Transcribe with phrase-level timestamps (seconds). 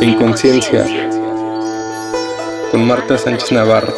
[0.00, 0.86] Inconsciencia
[2.70, 3.92] con Marta Sánchez Navarro.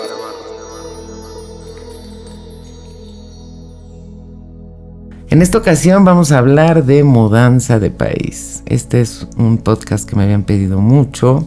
[5.29, 8.62] En esta ocasión vamos a hablar de mudanza de país.
[8.66, 11.46] Este es un podcast que me habían pedido mucho.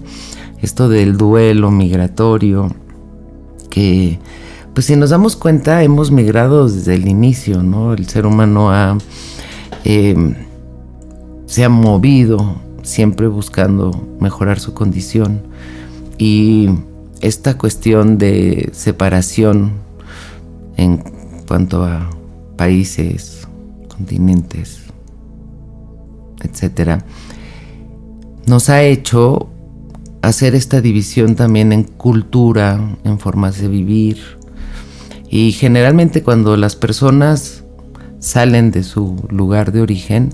[0.62, 2.74] Esto del duelo migratorio,
[3.70, 4.20] que
[4.74, 7.94] pues si nos damos cuenta hemos migrado desde el inicio, ¿no?
[7.94, 8.98] El ser humano ha,
[9.84, 10.36] eh,
[11.46, 15.42] se ha movido siempre buscando mejorar su condición
[16.18, 16.70] y
[17.22, 19.74] esta cuestión de separación
[20.78, 21.04] en
[21.48, 22.10] cuanto a
[22.58, 23.48] países,
[23.88, 24.82] continentes,
[26.42, 27.06] etcétera,
[28.46, 29.50] nos ha hecho
[30.22, 34.18] hacer esta división también en cultura, en formas de vivir.
[35.30, 37.64] Y generalmente cuando las personas
[38.20, 40.30] salen de su lugar de origen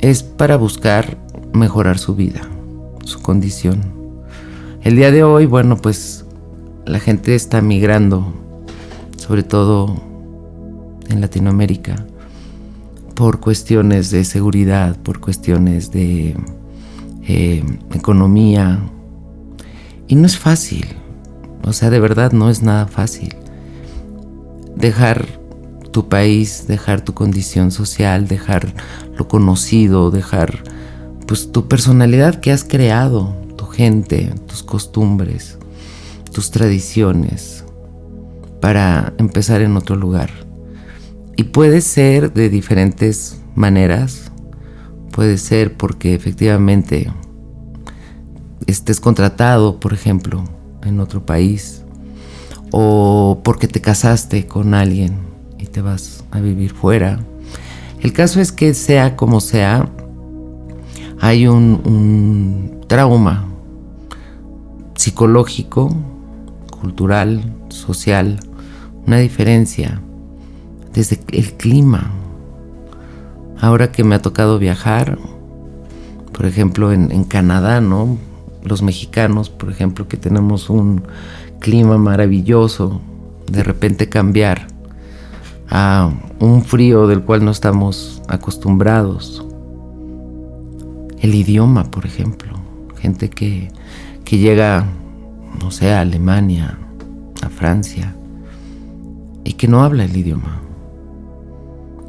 [0.00, 1.18] es para buscar
[1.56, 2.42] mejorar su vida,
[3.04, 3.80] su condición.
[4.82, 6.24] El día de hoy, bueno, pues
[6.84, 8.32] la gente está migrando,
[9.16, 10.00] sobre todo
[11.08, 12.06] en Latinoamérica,
[13.14, 16.36] por cuestiones de seguridad, por cuestiones de
[17.26, 18.80] eh, economía,
[20.06, 20.86] y no es fácil,
[21.64, 23.34] o sea, de verdad no es nada fácil.
[24.76, 25.26] Dejar
[25.90, 28.72] tu país, dejar tu condición social, dejar
[29.16, 30.62] lo conocido, dejar
[31.26, 35.58] pues tu personalidad que has creado, tu gente, tus costumbres,
[36.32, 37.64] tus tradiciones,
[38.60, 40.30] para empezar en otro lugar.
[41.36, 44.30] Y puede ser de diferentes maneras,
[45.12, 47.12] puede ser porque efectivamente
[48.66, 50.44] estés contratado, por ejemplo,
[50.82, 51.82] en otro país,
[52.70, 55.18] o porque te casaste con alguien
[55.58, 57.20] y te vas a vivir fuera.
[58.00, 59.90] El caso es que sea como sea,
[61.20, 63.46] hay un, trauma
[64.94, 65.94] psicológico,
[66.80, 68.40] cultural, social,
[69.06, 70.00] una diferencia
[70.92, 72.12] desde el clima.
[73.60, 75.18] Ahora que me ha tocado viajar,
[76.32, 78.18] por ejemplo en, en Canadá, ¿no?
[78.66, 81.02] los mexicanos, por ejemplo, que tenemos un
[81.60, 83.00] clima maravilloso,
[83.50, 84.66] de repente cambiar
[85.70, 86.10] a
[86.40, 89.45] un frío del cual no estamos acostumbrados.
[91.20, 92.52] El idioma, por ejemplo.
[92.96, 93.70] Gente que,
[94.24, 94.86] que llega,
[95.60, 96.78] no sé, a Alemania,
[97.42, 98.14] a Francia,
[99.44, 100.60] y que no habla el idioma.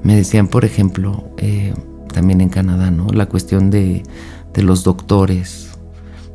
[0.04, 1.74] Me decían, por ejemplo, eh,
[2.14, 3.08] también en Canadá, ¿no?
[3.08, 4.04] La cuestión de,
[4.54, 5.70] de los doctores,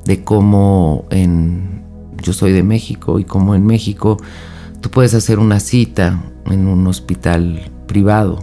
[0.04, 1.83] de cómo en
[2.22, 4.16] yo soy de México y cómo en México
[4.81, 8.39] tú puedes hacer una cita en un hospital privado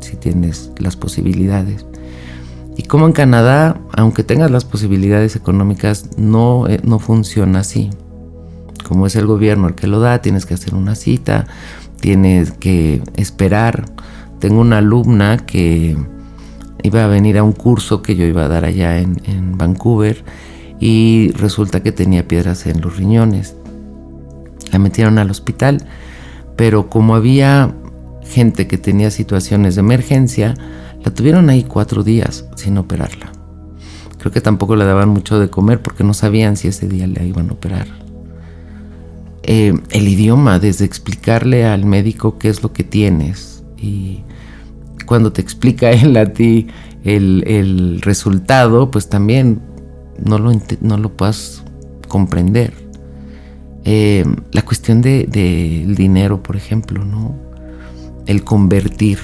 [0.00, 1.86] si tienes las posibilidades.
[2.80, 7.90] Y como en Canadá, aunque tengas las posibilidades económicas, no, eh, no funciona así.
[8.88, 11.46] Como es el gobierno el que lo da, tienes que hacer una cita,
[12.00, 13.84] tienes que esperar.
[14.38, 15.94] Tengo una alumna que
[16.82, 20.24] iba a venir a un curso que yo iba a dar allá en, en Vancouver
[20.78, 23.56] y resulta que tenía piedras en los riñones.
[24.72, 25.86] La metieron al hospital,
[26.56, 27.74] pero como había
[28.24, 30.54] gente que tenía situaciones de emergencia,
[31.04, 33.32] la tuvieron ahí cuatro días sin operarla.
[34.18, 37.26] Creo que tampoco le daban mucho de comer porque no sabían si ese día le
[37.26, 37.86] iban a operar.
[39.42, 44.22] Eh, el idioma, desde explicarle al médico qué es lo que tienes y
[45.06, 46.68] cuando te explica él a ti
[47.04, 49.60] el, el resultado, pues también
[50.24, 51.62] no lo, no puedas
[52.08, 52.74] comprender.
[53.84, 57.34] Eh, la cuestión del de, dinero, por ejemplo, ¿no?
[58.26, 59.18] El convertir,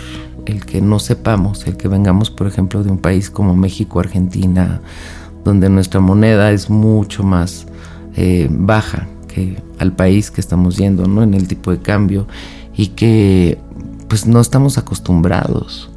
[0.46, 4.80] el que no sepamos, el que vengamos, por ejemplo, de un país como México, Argentina,
[5.44, 7.66] donde nuestra moneda es mucho más
[8.16, 11.22] eh, baja que al país que estamos yendo, ¿no?
[11.22, 12.26] En el tipo de cambio
[12.74, 13.58] y que
[14.08, 15.90] pues no estamos acostumbrados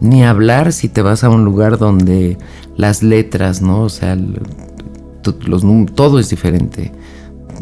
[0.00, 2.36] ni hablar si te vas a un lugar donde
[2.76, 3.82] las letras, ¿no?
[3.82, 4.16] O sea,
[5.22, 6.92] todo es diferente.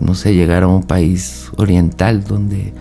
[0.00, 2.72] No sé, llegar a un país oriental donde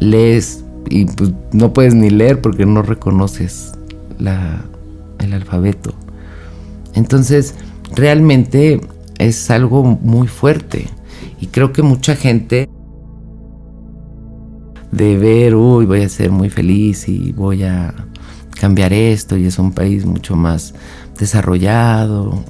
[0.00, 3.72] lees y pues, no puedes ni leer porque no reconoces
[4.18, 5.94] el alfabeto.
[6.94, 7.54] Entonces,
[7.94, 8.80] realmente
[9.18, 10.86] es algo muy fuerte.
[11.40, 12.68] Y creo que mucha gente
[14.92, 17.92] de ver, uy, voy a ser muy feliz y voy a
[18.60, 20.74] cambiar esto y es un país mucho más
[21.18, 22.44] desarrollado.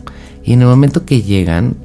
[0.44, 1.76] Y en el momento que llegan,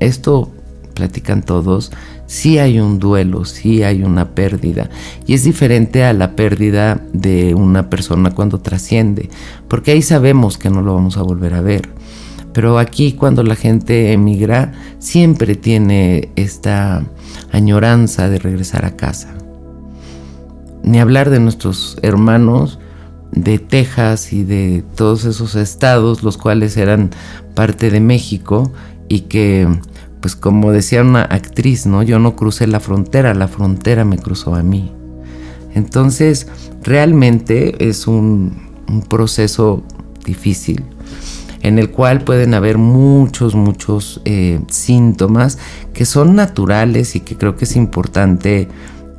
[0.00, 0.50] esto
[0.94, 1.90] platican todos,
[2.32, 4.88] sí hay un duelo, sí hay una pérdida.
[5.26, 9.28] Y es diferente a la pérdida de una persona cuando trasciende,
[9.68, 11.90] porque ahí sabemos que no lo vamos a volver a ver.
[12.54, 17.04] Pero aquí cuando la gente emigra, siempre tiene esta
[17.52, 19.34] añoranza de regresar a casa.
[20.82, 22.78] Ni hablar de nuestros hermanos
[23.30, 27.10] de Texas y de todos esos estados, los cuales eran
[27.54, 28.72] parte de México
[29.10, 29.68] y que,
[30.22, 32.02] pues como decía una actriz, ¿no?
[32.02, 34.92] Yo no crucé la frontera, la frontera me cruzó a mí.
[35.74, 36.46] Entonces,
[36.82, 38.70] realmente es un,
[39.08, 39.82] proceso
[40.26, 40.84] difícil
[41.62, 45.56] en el cual pueden haber muchos, muchos eh, síntomas
[45.94, 48.68] que son naturales y que creo que es importante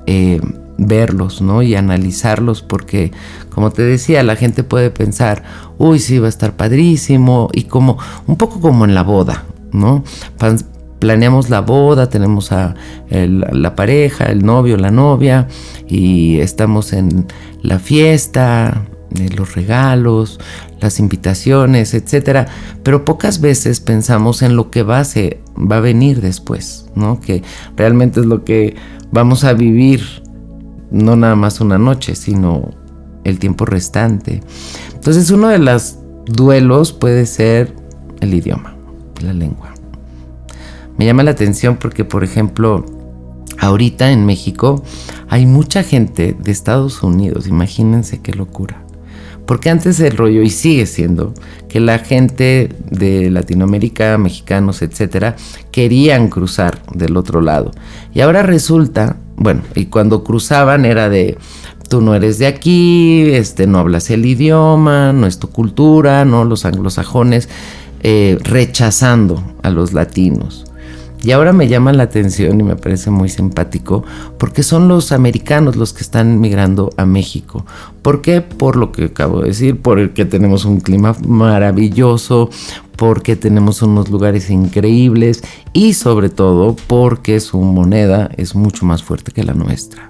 [0.05, 0.39] eh,
[0.77, 1.63] verlos, ¿no?
[1.63, 3.11] Y analizarlos porque,
[3.49, 5.43] como te decía, la gente puede pensar,
[5.79, 7.97] uy, sí, va a estar padrísimo y como,
[8.27, 10.03] un poco como en la boda, ¿no?
[11.03, 12.75] Planeamos la boda, tenemos a
[13.09, 15.49] la pareja, el novio, la novia
[15.85, 17.27] y estamos en
[17.61, 18.85] la fiesta,
[19.19, 20.39] eh, los regalos,
[20.79, 22.47] las invitaciones, etcétera,
[22.83, 25.05] pero pocas veces pensamos en lo que va a,
[25.57, 27.19] va a venir después, ¿no?
[27.19, 27.43] Que
[27.75, 28.77] realmente es lo que
[29.11, 30.23] vamos a vivir
[30.89, 32.69] no nada más una noche, sino
[33.25, 34.39] el tiempo restante.
[34.93, 35.97] Entonces uno de los
[36.27, 37.75] duelos puede ser
[38.21, 38.73] el idioma,
[39.21, 39.73] la lengua.
[41.03, 42.85] Me llama la atención porque, por ejemplo,
[43.59, 44.85] ahorita en México
[45.27, 48.81] hay mucha gente de Estados Unidos, imagínense qué locura.
[49.45, 51.33] Porque antes el rollo, y sigue siendo,
[51.67, 55.35] que la gente de Latinoamérica, mexicanos, etcétera,
[55.71, 57.71] querían cruzar del otro lado.
[58.13, 61.37] Y ahora resulta bueno, y cuando cruzaban era de,
[61.89, 66.45] tú no eres de aquí, este, no hablas el idioma, no es tu cultura, ¿no?
[66.45, 67.49] Los anglosajones
[68.03, 70.63] eh, rechazando a los latinos.
[71.23, 74.03] Y ahora me llama la atención y me parece muy simpático
[74.37, 77.65] porque son los americanos los que están migrando a México.
[78.01, 78.41] ¿Por qué?
[78.41, 82.49] Por lo que acabo de decir, porque tenemos un clima maravilloso,
[82.97, 85.41] porque tenemos unos lugares increíbles
[85.71, 90.09] y sobre todo porque su moneda es mucho más fuerte que la nuestra.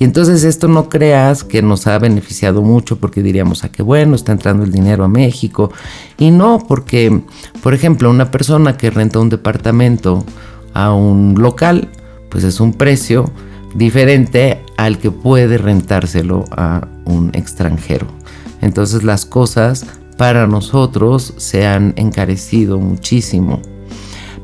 [0.00, 3.82] Y entonces esto no creas que nos ha beneficiado mucho porque diríamos, a ah, qué
[3.82, 5.70] bueno, está entrando el dinero a México.
[6.16, 7.20] Y no, porque,
[7.62, 10.24] por ejemplo, una persona que renta un departamento
[10.72, 11.90] a un local,
[12.30, 13.30] pues es un precio
[13.74, 18.06] diferente al que puede rentárselo a un extranjero.
[18.62, 19.84] Entonces las cosas
[20.16, 23.60] para nosotros se han encarecido muchísimo.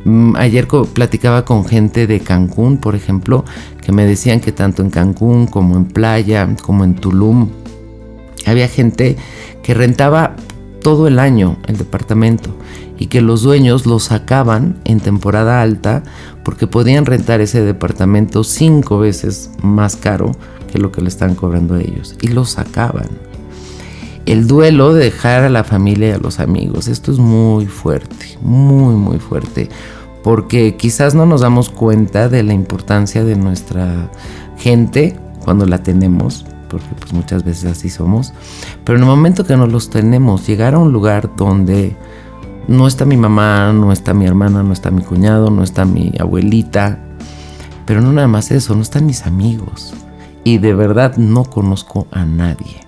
[0.07, 3.45] Mm, ayer platicaba con gente de Cancún, por ejemplo,
[3.83, 7.49] que me decían que tanto en Cancún como en Playa, como en Tulum,
[8.47, 9.17] había gente
[9.65, 10.37] que rentaba
[10.81, 12.57] todo el año el departamento
[12.97, 16.05] y que los dueños lo sacaban en temporada alta
[16.45, 20.31] porque podían rentar ese departamento cinco veces más caro
[20.71, 23.09] que lo que le están cobrando a ellos y lo sacaban.
[24.25, 28.39] El duelo de dejar a la familia y a los amigos, esto es muy fuerte,
[28.41, 29.69] muy muy fuerte
[30.27, 34.11] porque quizás no nos damos cuenta de la importancia de nuestra
[34.59, 38.33] gente cuando la tenemos, porque pues muchas veces así somos,
[38.83, 41.97] pero en el momento que no los tenemos, llegar a un lugar donde
[42.67, 46.13] no está mi mamá, no está mi hermana, no está mi cuñado, no está mi
[46.19, 46.99] abuelita,
[47.87, 49.95] pero no nada más eso, no están mis amigos
[50.43, 52.86] y de verdad no conozco a nadie.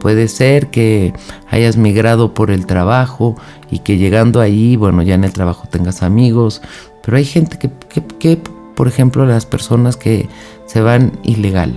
[0.00, 1.12] Puede ser que
[1.50, 3.36] hayas migrado por el trabajo
[3.70, 6.62] y que llegando ahí, bueno, ya en el trabajo tengas amigos,
[7.04, 7.70] pero hay gente que,
[8.18, 8.40] que,
[8.76, 10.28] por ejemplo, las personas que
[10.66, 11.74] se van ilegal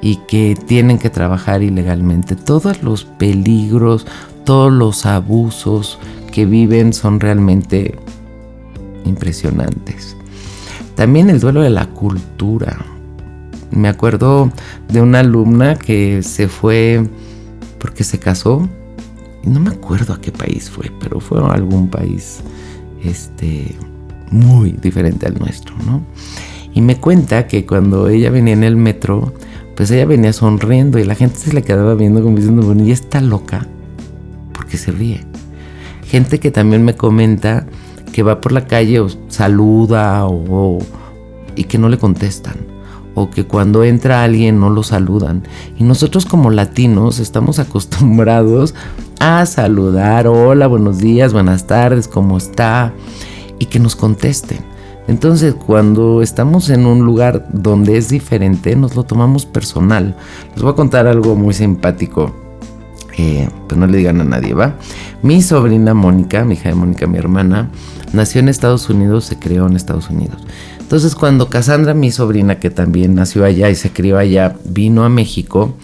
[0.00, 4.06] y que tienen que trabajar ilegalmente, todos los peligros,
[4.44, 5.98] todos los abusos
[6.32, 7.94] que viven son realmente
[9.04, 10.16] impresionantes.
[10.96, 12.95] También el duelo de la cultura
[13.70, 14.50] me acuerdo
[14.88, 17.06] de una alumna que se fue
[17.78, 18.68] porque se casó.
[19.44, 22.40] No me acuerdo a qué país fue, pero fue a algún país
[23.04, 23.76] este,
[24.30, 26.02] muy diferente al nuestro, ¿no?
[26.74, 29.32] Y me cuenta que cuando ella venía en el metro,
[29.76, 32.90] pues ella venía sonriendo y la gente se le quedaba viendo como diciendo, bueno, y
[32.90, 33.66] está loca,
[34.52, 35.24] porque se ríe.
[36.04, 37.66] Gente que también me comenta
[38.12, 40.78] que va por la calle o saluda o,
[41.54, 42.75] y que no le contestan
[43.16, 45.42] o que cuando entra alguien no lo saludan.
[45.76, 48.74] Y nosotros como latinos estamos acostumbrados
[49.18, 52.92] a saludar, hola, buenos días, buenas tardes, ¿cómo está?
[53.58, 54.58] Y que nos contesten.
[55.08, 60.14] Entonces, cuando estamos en un lugar donde es diferente, nos lo tomamos personal.
[60.52, 62.34] Les voy a contar algo muy simpático.
[63.16, 64.74] Eh, pues no le digan a nadie, ¿va?
[65.22, 67.70] Mi sobrina Mónica, mi hija de Mónica, mi hermana,
[68.12, 70.42] nació en Estados Unidos, se creó en Estados Unidos.
[70.86, 75.08] Entonces cuando Cassandra, mi sobrina, que también nació allá y se crió allá, vino a
[75.08, 75.74] México,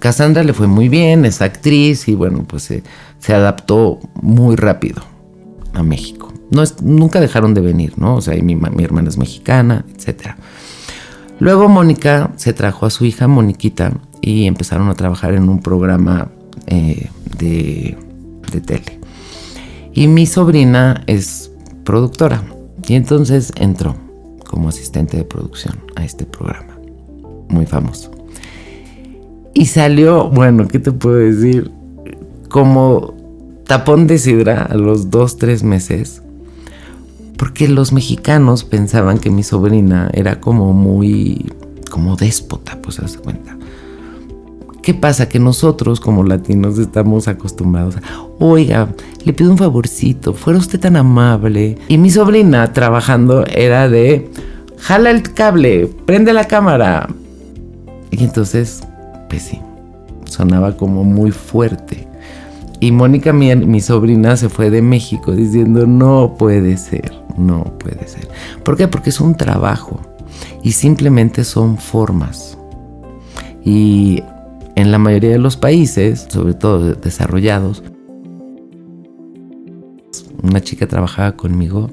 [0.00, 5.00] Cassandra le fue muy bien, es actriz y bueno, pues se, adaptó muy rápido.
[5.74, 6.34] a México.
[6.50, 8.16] No es, nunca dejaron de venir, ¿no?
[8.16, 10.30] O sea, mi, mi hermana es mexicana, etc.
[11.38, 16.32] Luego Mónica se trajo a su hija Moniquita y empezaron a trabajar en un programa
[16.66, 17.96] eh, de,
[18.50, 18.98] de tele.
[19.94, 21.52] Y mi sobrina es
[21.84, 22.42] productora
[22.88, 23.94] y entonces entró
[24.52, 26.78] como asistente de producción a este programa,
[27.48, 28.10] muy famoso.
[29.54, 31.70] Y salió, bueno, ¿qué te puedo decir?
[32.50, 33.14] Como
[33.66, 36.22] tapón de sidra a los dos, tres meses.
[37.38, 41.50] Porque los mexicanos pensaban que mi sobrina era como muy,
[41.90, 43.56] como déspota, pues se cuenta.
[44.82, 45.28] ¿Qué pasa?
[45.28, 48.00] Que nosotros como latinos estamos acostumbrados a,
[48.38, 48.88] oiga,
[49.24, 51.78] le pido un favorcito, fuera usted tan amable.
[51.88, 54.30] Y mi sobrina trabajando era de,
[54.78, 57.08] jala el cable, prende la cámara.
[58.10, 58.82] Y entonces
[59.32, 59.60] pues sí,
[60.24, 62.06] sonaba como muy fuerte.
[62.80, 68.06] Y Mónica, mi, mi, sobrina, se fue de México diciendo, no puede ser, no puede
[68.06, 68.28] ser.
[68.62, 68.88] ¿Por qué?
[68.88, 70.00] Porque es un trabajo
[70.62, 72.58] y simplemente son formas.
[73.64, 74.22] Y
[74.76, 77.82] en la mayoría de los países, sobre todo desarrollados,
[80.42, 81.90] una chica trabajaba conmigo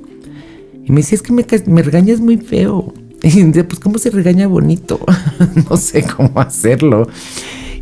[0.83, 2.93] y me decía, es que me, me regañas muy feo.
[3.21, 4.98] Y dice, pues cómo se regaña bonito,
[5.69, 7.05] no sé cómo hacerlo.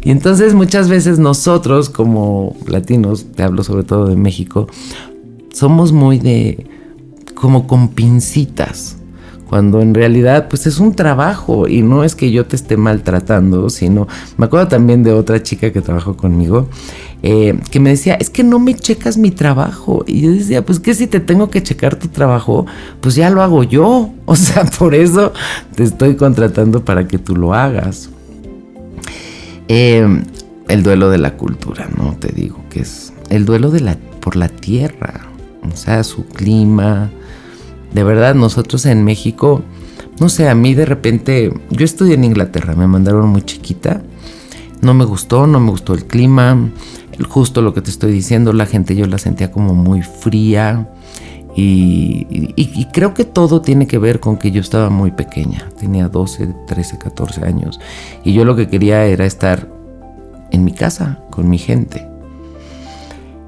[0.03, 4.67] Y entonces muchas veces nosotros como latinos, te hablo sobre todo de México,
[5.53, 6.65] somos muy de
[7.35, 8.96] como con pincitas,
[9.49, 13.69] cuando en realidad pues es un trabajo y no es que yo te esté maltratando,
[13.69, 16.67] sino me acuerdo también de otra chica que trabajó conmigo
[17.23, 20.03] eh, que me decía, es que no me checas mi trabajo.
[20.07, 22.65] Y yo decía, pues que si te tengo que checar tu trabajo,
[23.01, 24.11] pues ya lo hago yo.
[24.29, 25.31] O sea, por eso
[25.73, 28.09] te estoy contratando para que tú lo hagas.
[29.69, 30.05] Eh,
[30.67, 32.17] el duelo de la cultura, ¿no?
[32.19, 35.27] Te digo que es el duelo de la, por la tierra,
[35.63, 37.09] o sea, su clima.
[37.93, 39.61] De verdad, nosotros en México,
[40.19, 44.01] no sé, a mí de repente, yo estudié en Inglaterra, me mandaron muy chiquita,
[44.81, 46.69] no me gustó, no me gustó el clima,
[47.29, 50.89] justo lo que te estoy diciendo, la gente yo la sentía como muy fría.
[51.59, 56.53] Y, creo que todo tiene que ver con que yo estaba muy pequeña, tenía 12,
[56.67, 57.79] 13, 14 años.
[58.23, 59.67] Y yo lo que quería era estar
[60.51, 62.07] en mi casa, con mi gente.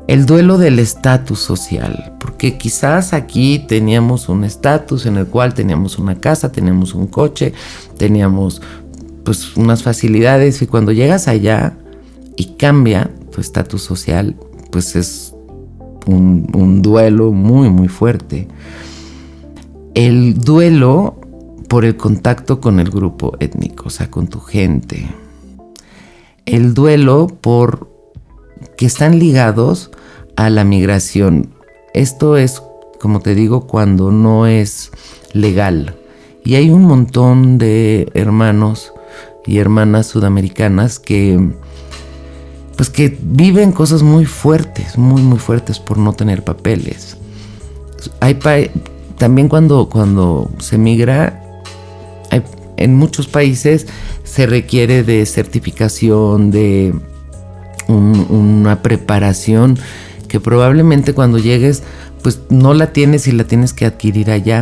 [0.10, 6.00] El duelo del estatus social, porque quizás aquí teníamos un estatus en el cual teníamos
[6.00, 7.54] una casa, teníamos un coche,
[7.96, 8.60] teníamos
[9.24, 11.78] pues unas facilidades y cuando llegas allá
[12.36, 14.36] y cambia, estatus social,
[14.72, 15.36] pues es
[16.08, 18.48] un, duelo muy, muy fuerte.
[19.94, 21.22] El duelo
[21.68, 25.08] por el contacto con el grupo étnico, o sea, con tu gente.
[26.48, 27.92] El duelo por
[28.76, 29.92] que están ligados
[30.40, 31.50] a la migración.
[31.94, 32.64] Esto es,
[33.02, 34.90] como te digo, cuando no es
[35.34, 35.96] legal.
[36.46, 38.94] Y hay un montón de hermanos
[39.46, 41.50] y hermanas sudamericanas que
[42.78, 47.18] pues que viven cosas muy fuertes, muy muy fuertes por no tener papeles.
[48.22, 48.40] Hay
[49.18, 51.44] también cuando, cuando se migra,
[52.78, 53.88] en muchos países
[54.24, 56.94] se requiere de certificación, de
[57.90, 59.78] una preparación
[60.30, 61.84] que probablemente cuando llegues
[62.24, 64.62] pues no la tienes y la tienes que adquirir allá.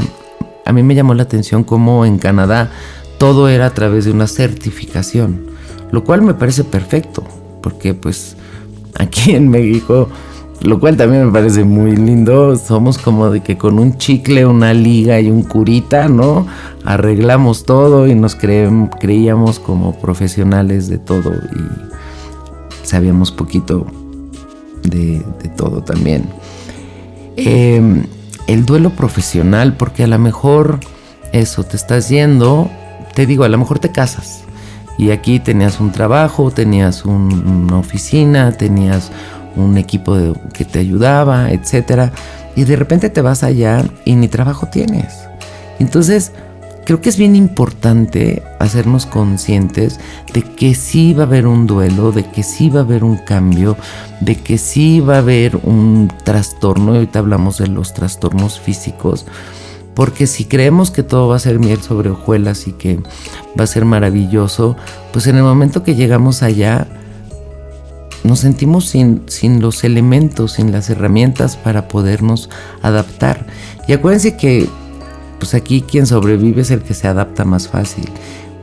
[0.66, 2.72] A mí me llamó la atención cómo en Canadá
[3.20, 5.48] todo era a través de una certificación,
[5.92, 7.24] lo cual me parece perfecto
[7.62, 8.36] porque pues
[8.98, 10.10] aquí en México,
[10.62, 14.74] lo cual también me parece muy lindo, somos como de que con un chicle, una
[14.74, 16.48] liga y un curita, ¿no?
[16.86, 23.86] Arreglamos todo y nos creíamos como profesionales de todo y sabíamos poquito
[24.84, 25.24] de,
[25.56, 26.26] todo también.
[27.36, 28.04] Em,
[28.48, 30.80] el duelo profesional, porque a lo mejor
[31.32, 32.70] eso, te estás yendo,
[33.14, 34.44] te digo, a lo mejor te casas
[34.98, 39.12] y aquí tenías un trabajo, tenías una oficina, tenías
[39.56, 40.16] un equipo
[40.54, 42.12] que te ayudaba, etc.
[42.56, 45.14] Y de repente te vas allá y ni trabajo tienes.
[45.80, 46.32] Entonces,
[46.88, 50.00] creo que es bien importante hacernos conscientes
[50.34, 53.18] de que sí va a haber un duelo, de que sí va a haber un
[53.18, 53.76] cambio,
[54.22, 56.94] de que sí va a haber un trastorno.
[56.94, 59.26] Y ahorita hablamos de los trastornos físicos
[59.96, 63.02] porque si creemos que todo va a ser miel sobre hojuelas y que
[63.60, 64.78] va a ser maravilloso,
[65.12, 66.88] pues en el momento que llegamos allá
[68.24, 72.50] nos sentimos sin, sin los elementos, sin las herramientas para podernos
[72.82, 73.46] adaptar.
[73.90, 74.70] Y acuérdense que
[75.40, 78.10] pues aquí quien sobrevive es el que se adapta más fácil.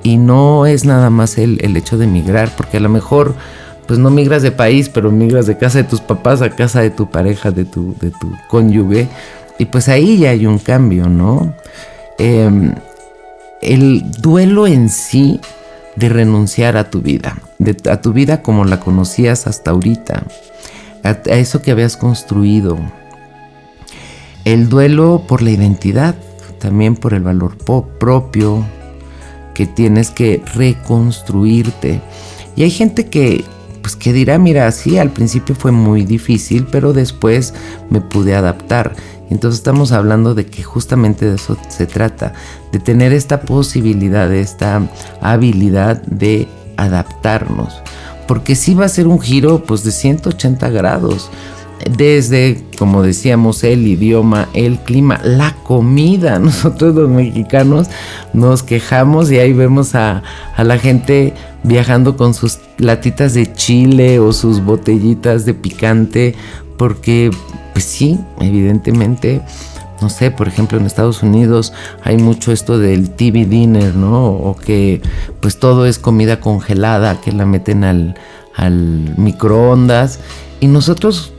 [0.02, 3.34] Y no es nada más el, el hecho de emigrar, porque a lo mejor
[3.86, 6.90] pues no migras de país, pero migras de casa de tus papás a casa de
[6.90, 9.08] tu pareja, de tu, de tu cónyuge.
[9.58, 11.54] Y pues ahí ya hay un cambio, ¿no?
[12.18, 12.74] Em,
[13.60, 15.40] el duelo en sí
[15.96, 17.36] de renunciar a tu vida,
[17.88, 20.24] a tu vida como la conocías hasta ahorita,
[21.02, 22.78] a, eso que habías construido.
[24.44, 26.14] El duelo por la identidad,
[26.64, 28.64] también por el valor propio,
[29.52, 32.00] que tienes que reconstruirte.
[32.56, 33.44] Y hay gente que,
[33.82, 37.52] pues que dirá, mira, sí, al principio fue muy difícil, pero después
[37.90, 38.96] me pude adaptar.
[39.28, 42.32] Entonces estamos hablando de que justamente de eso se trata,
[42.72, 44.88] de tener esta posibilidad, esta
[45.20, 47.74] habilidad de adaptarnos.
[48.26, 51.30] Porque sí va a ser un giro pues de 180 grados.
[51.90, 56.38] Desde, como decíamos, el idioma, el clima, la comida.
[56.40, 57.88] Nosotros los mexicanos
[58.32, 60.22] nos quejamos y ahí vemos a,
[60.56, 66.34] a la gente viajando con sus latitas de chile o sus botellitas de picante
[66.76, 67.30] porque
[67.72, 69.42] pues sí, evidentemente,
[70.00, 74.26] no sé, por ejemplo en Estados Unidos hay mucho esto del TV dinner, ¿no?
[74.26, 75.02] O que
[75.40, 78.14] pues todo es comida congelada, que la meten al,
[79.16, 80.20] microondas.
[80.60, 81.33] Y nosotros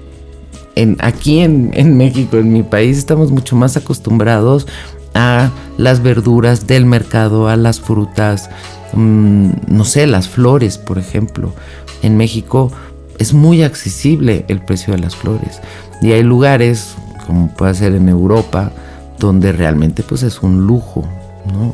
[0.76, 4.68] en, aquí en, en, México, en mi país, estamos mucho más acostumbrados
[5.14, 8.50] a las verduras del mercado, a las frutas,
[8.94, 11.54] mm, no sé, las flores, por ejemplo.
[12.02, 12.72] En México
[13.18, 15.62] es muy accesible el precio de las flores.
[16.02, 18.72] Y hay lugares, como puede ser en Europa,
[19.18, 21.08] donde realmente pues es un lujo,
[21.52, 21.74] ¿no?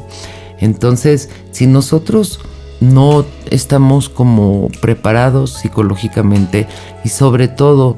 [0.60, 2.40] Entonces, si nosotros
[2.80, 6.68] no estamos como preparados psicológicamente
[7.04, 7.96] y sobre todo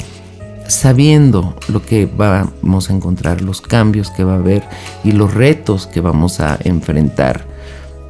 [0.68, 4.64] sabiendo lo que vamos a encontrar, los cambios que va a haber
[5.04, 7.46] y los retos que vamos a enfrentar.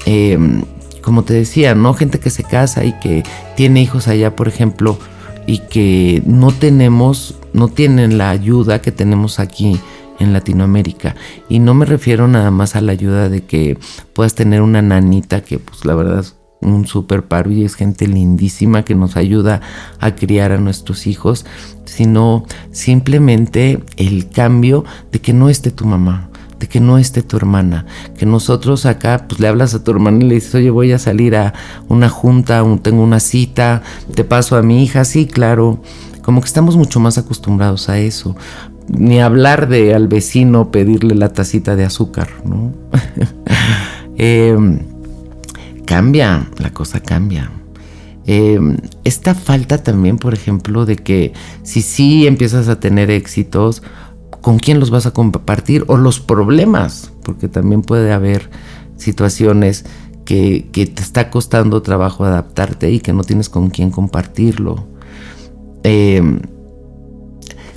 [0.05, 0.63] Em,
[1.01, 1.93] como te decía, ¿no?
[1.93, 3.23] Gente que se casa y que
[3.55, 4.97] tiene hijos allá, por ejemplo,
[5.45, 9.79] y que no tenemos no tienen la ayuda que tenemos aquí
[10.19, 11.15] en Latinoamérica.
[11.49, 13.77] Y no me refiero nada más a la ayuda de que
[14.13, 16.25] puedas tener una nanita que pues la verdad
[16.63, 19.61] un super paro y es gente lindísima que nos ayuda
[19.99, 21.45] a criar a nuestros hijos,
[21.85, 27.37] sino simplemente el cambio de que no esté tu mamá, de que no esté tu
[27.37, 27.85] hermana,
[28.17, 30.99] que nosotros acá pues le hablas a tu hermana y le dices, oye voy a
[30.99, 31.53] salir a
[31.89, 33.81] una junta, tengo una cita,
[34.15, 35.81] te paso a mi hija, sí, claro,
[36.21, 38.35] como que estamos mucho más acostumbrados a eso.
[38.87, 42.73] Ni hablar de al vecino pedirle la tacita de azúcar, ¿no?
[44.15, 44.92] Em,
[45.93, 47.51] cambia, la cosa cambia.
[48.25, 53.83] Em, esta falta también, por ejemplo, de que si sí empiezas a tener éxitos,
[54.41, 55.83] ¿con quién los vas a compartir?
[55.85, 58.49] O los problemas, porque también puede haber
[58.97, 59.85] situaciones
[60.25, 64.87] que, que te está costando trabajo adaptarte y que no tienes con quién compartirlo.
[65.83, 66.39] Em,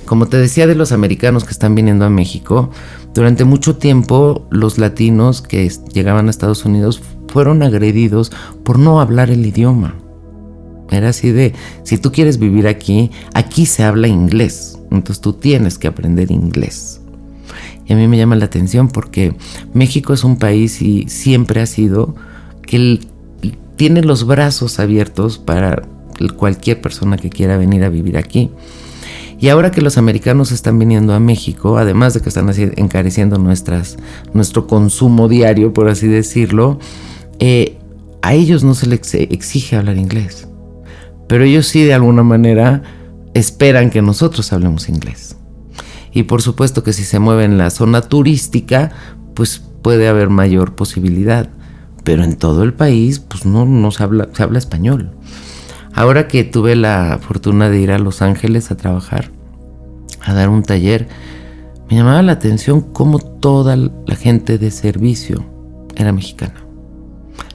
[0.07, 2.71] como te decía de los americanos que están viniendo a México,
[3.13, 8.31] durante mucho tiempo los latinos que llegaban a Estados Unidos fueron agredidos
[8.63, 9.95] por no hablar el idioma.
[10.89, 15.77] Era así de, si tú quieres vivir aquí, aquí se habla inglés, entonces tú tienes
[15.77, 17.01] que aprender inglés.
[17.85, 19.35] Y a mí me llama la atención porque
[19.73, 22.15] México es un país y siempre ha sido
[22.61, 23.01] que
[23.75, 25.83] tiene los brazos abiertos para
[26.37, 28.51] cualquier persona que quiera venir a vivir aquí.
[29.39, 34.67] Y ahora que los americanos están viniendo a México, además de que están encareciendo nuestro
[34.67, 36.79] consumo diario, por así decirlo,
[37.39, 37.77] eh,
[38.23, 40.47] a ellos no se les exige hablar inglés.
[41.27, 42.81] Pero ellos sí de alguna manera
[43.33, 45.35] esperan que nosotros hablemos inglés.
[46.11, 48.91] Y por supuesto que si se mueve en la zona turística,
[49.35, 51.49] pues puede haber mayor posibilidad.
[52.03, 55.11] Pero en todo el país, pues no, no se habla, se habla español.
[55.97, 59.31] Ahora que tuve la fortuna de ir a Los Ángeles a trabajar,
[60.21, 61.07] a dar un taller,
[61.89, 65.43] me llamaba la atención cómo toda la gente de servicio
[65.95, 66.53] era mexicana.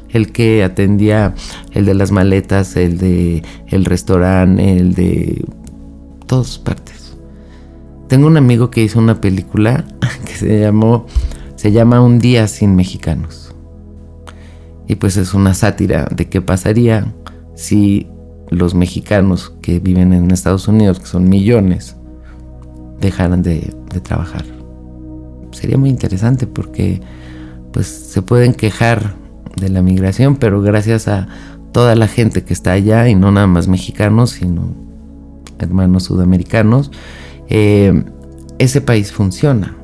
[0.08, 1.36] El que atendía,
[1.70, 5.44] el de las maletas, el de el restaurante, el de
[6.26, 7.16] todas partes.
[8.08, 9.84] Tengo un amigo que hizo una película
[10.26, 11.06] que se llamó
[11.54, 13.54] se llama Un día sin mexicanos.
[14.88, 17.14] Y pues es una sátira de qué pasaría
[17.54, 18.08] si
[18.52, 21.96] los mexicanos que viven en Estados Unidos, que son millones,
[23.00, 24.44] dejaran de, trabajar.
[25.50, 27.00] Sería muy interesante porque
[27.72, 29.14] pues se pueden quejar
[29.56, 31.28] de la migración, pero gracias a
[31.72, 34.74] toda la gente que está allá, y no nada más mexicanos, sino
[35.58, 36.90] hermanos sudamericanos,
[37.48, 38.04] eh,
[38.58, 39.76] ese país funciona.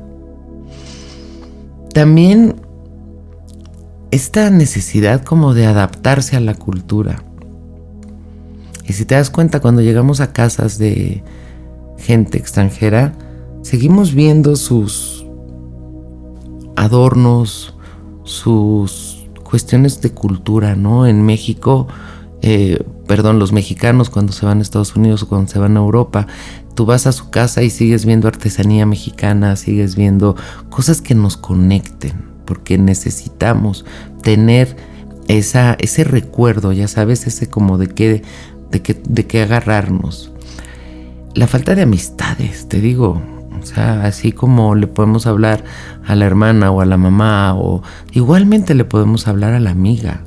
[1.93, 2.55] También
[4.11, 7.23] esta necesidad como de adaptarse a la cultura
[8.89, 11.23] Y si te das cuenta, cuando llegamos a casas de
[11.99, 13.13] gente extranjera,
[13.61, 15.27] seguimos viendo sus
[16.75, 17.75] adornos,
[18.23, 21.05] sus cuestiones de cultura, ¿no?
[21.05, 21.87] En México,
[22.41, 25.81] eh, perdón, los mexicanos cuando se van a Estados Unidos o cuando se van a
[25.81, 26.25] Europa,
[26.73, 30.35] tú vas a su casa y sigues viendo artesanía mexicana, sigues viendo
[30.71, 33.85] cosas que nos conecten, porque necesitamos
[34.23, 34.75] tener
[35.27, 38.23] esa, ese recuerdo, ya sabes, ese como de qué,
[38.71, 40.31] de qué, de agarrarnos.
[41.35, 43.21] La falta de amistades, te digo,
[43.61, 45.63] o sea, así como le podemos hablar
[46.05, 50.23] a la hermana o a la mamá, o igualmente le podemos hablar a la amiga,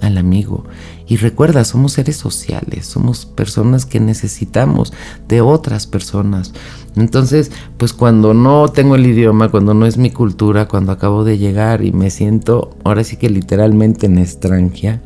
[0.00, 0.64] al amigo.
[1.08, 4.92] Y recuerda, somos seres sociales, somos personas que necesitamos
[5.28, 6.52] de otras personas.
[6.96, 11.38] Entonces, pues cuando no tengo el idioma, cuando no es mi cultura, cuando acabo de
[11.38, 15.00] llegar y me siento ahora sí que literalmente en extranjera,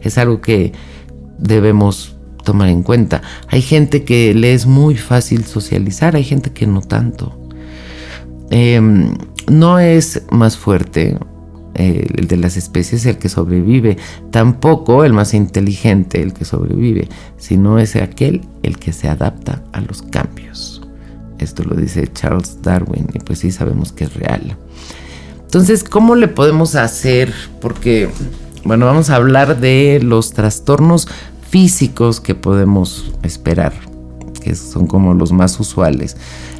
[0.00, 0.72] es algo que
[1.38, 2.11] debemos
[2.42, 3.22] tomar en cuenta.
[3.48, 7.38] Hay gente que le es muy fácil socializar, hay gente que no tanto.
[8.50, 9.14] Em,
[9.48, 11.16] no es más fuerte
[11.74, 13.96] el de las especies el que sobrevive,
[14.30, 19.80] tampoco el más inteligente el que sobrevive, sino es aquel el que se adapta a
[19.80, 20.82] los cambios.
[21.38, 24.56] Esto lo dice Charles Darwin y pues sí sabemos que es real.
[25.52, 27.32] Entonces, ¿cómo le podemos hacer?
[27.60, 28.08] Porque,
[28.64, 31.08] bueno, vamos a hablar de los trastornos
[31.52, 33.74] físicos que podemos esperar,
[34.42, 36.16] que son como los más usuales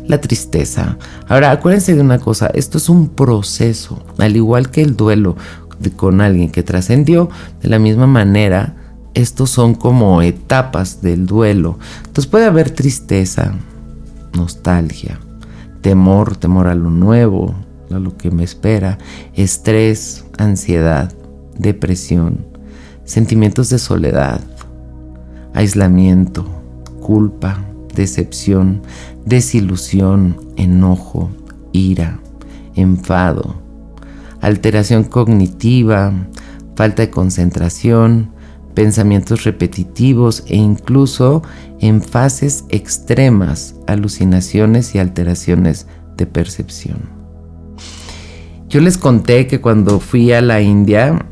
[0.06, 0.98] la tristeza.
[1.28, 5.36] Ahora, acuérdense de una cosa, esto es un proceso, al igual que el duelo
[5.96, 7.30] con alguien que trascendió,
[7.62, 8.76] de la misma manera,
[9.14, 11.78] estos son como etapas del duelo.
[12.04, 13.54] Entonces puede haber tristeza,
[14.36, 15.18] nostalgia,
[15.80, 17.54] temor, temor a lo nuevo,
[17.90, 18.98] a lo que me espera,
[19.32, 21.10] estrés, ansiedad,
[21.56, 22.44] depresión,
[23.04, 24.40] sentimientos de soledad,
[25.54, 26.44] aislamiento,
[27.00, 28.82] culpa, decepción,
[29.24, 31.30] desilusión, enojo,
[31.72, 32.20] ira,
[32.74, 33.54] enfado,
[34.40, 36.12] alteración cognitiva,
[36.76, 38.30] falta de concentración,
[38.74, 41.42] pensamientos repetitivos e incluso
[41.80, 45.86] en fases extremas, alucinaciones y alteraciones
[46.16, 47.22] de percepción.
[48.68, 51.26] Yo les conté que cuando fui a la India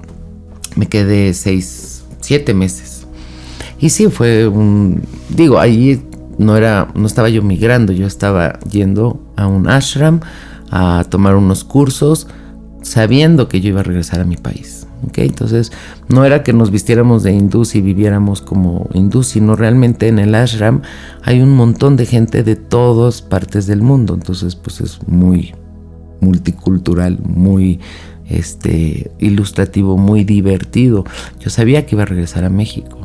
[0.76, 2.99] me quedé seis, siete meses.
[3.80, 6.02] Y sí, fue un, digo, ahí
[6.38, 10.20] no era, no estaba yo migrando, yo estaba yendo a un ashram
[10.70, 12.28] a tomar unos cursos,
[12.82, 14.86] sabiendo que yo iba a regresar a mi país.
[15.16, 15.72] Entonces,
[16.08, 20.34] no era que nos vistiéramos de hindús y viviéramos como hindús, sino realmente en el
[20.34, 20.82] ashram
[21.22, 24.14] hay un montón de gente de todas partes del mundo.
[24.14, 25.54] Entonces, pues es muy
[26.20, 27.80] multicultural, muy
[28.28, 31.04] este, ilustrativo, muy divertido.
[31.38, 32.99] Yo sabía que iba a regresar a México.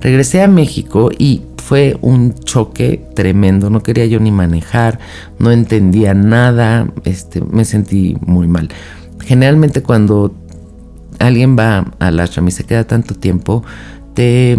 [0.00, 4.98] Regresé a México y fue un choque tremendo, no quería yo ni manejar,
[5.38, 8.70] no entendía nada, este, me sentí muy mal.
[9.20, 10.34] Generalmente cuando
[11.18, 13.64] alguien va al ashram y se queda tanto tiempo,
[14.14, 14.56] te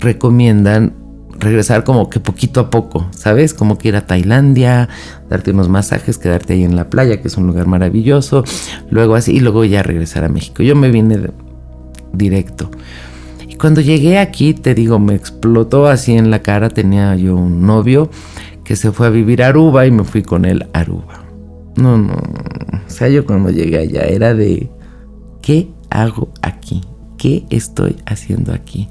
[0.00, 0.94] recomiendan
[1.38, 3.52] regresar como que poquito a poco, ¿sabes?
[3.52, 4.88] Como que ir a Tailandia,
[5.28, 8.44] darte unos masajes, quedarte ahí en la playa, que es un lugar maravilloso,
[8.90, 10.62] luego así, y luego ya regresar a México.
[10.62, 11.30] Yo me vine
[12.12, 12.70] directo
[13.62, 16.68] cuando llegué aquí, te digo, me explotó así en la cara.
[16.68, 18.10] Tenía yo un novio
[18.64, 21.24] que se fue a vivir a Aruba y me fui con él a Aruba.
[21.76, 24.68] No, no, O sea, yo cuando llegué allá era de,
[25.42, 26.80] ¿qué hago aquí?
[27.16, 28.88] ¿Qué estoy haciendo aquí?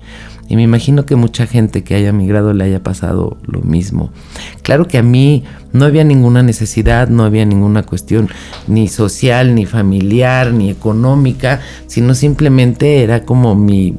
[0.47, 4.13] Y me imagino que mucha gente que haya migrado le haya pasado lo mismo.
[4.61, 8.29] Claro que a mí no había ninguna necesidad, no había ninguna cuestión
[8.67, 13.97] ni social, ni familiar, ni económica, sino simplemente era como mi